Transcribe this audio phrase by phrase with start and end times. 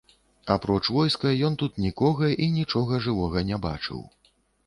[0.53, 4.01] Апроч войска, ён тут нікога і нічога жывога не бачыў.